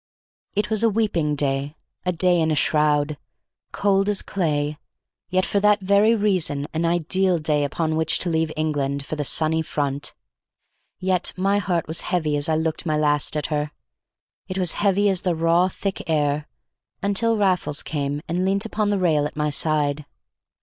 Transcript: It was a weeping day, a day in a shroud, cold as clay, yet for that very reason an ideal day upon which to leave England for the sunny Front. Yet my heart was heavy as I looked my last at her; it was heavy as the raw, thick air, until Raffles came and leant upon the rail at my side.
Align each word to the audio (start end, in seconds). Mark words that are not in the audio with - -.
It 0.55 0.71
was 0.71 0.81
a 0.81 0.89
weeping 0.89 1.35
day, 1.35 1.75
a 2.07 2.11
day 2.11 2.41
in 2.41 2.49
a 2.49 2.55
shroud, 2.55 3.19
cold 3.71 4.09
as 4.09 4.23
clay, 4.23 4.79
yet 5.29 5.45
for 5.45 5.59
that 5.59 5.79
very 5.81 6.15
reason 6.15 6.67
an 6.73 6.85
ideal 6.85 7.37
day 7.37 7.63
upon 7.63 7.95
which 7.95 8.17
to 8.17 8.29
leave 8.31 8.51
England 8.57 9.05
for 9.05 9.15
the 9.15 9.23
sunny 9.23 9.61
Front. 9.61 10.15
Yet 10.99 11.33
my 11.37 11.59
heart 11.59 11.87
was 11.87 12.01
heavy 12.01 12.35
as 12.35 12.49
I 12.49 12.55
looked 12.55 12.83
my 12.83 12.97
last 12.97 13.37
at 13.37 13.45
her; 13.53 13.69
it 14.47 14.57
was 14.57 14.71
heavy 14.81 15.07
as 15.07 15.21
the 15.21 15.35
raw, 15.35 15.67
thick 15.67 16.01
air, 16.09 16.47
until 17.03 17.37
Raffles 17.37 17.83
came 17.83 18.23
and 18.27 18.43
leant 18.43 18.65
upon 18.65 18.89
the 18.89 18.97
rail 18.97 19.27
at 19.27 19.35
my 19.37 19.51
side. 19.51 20.07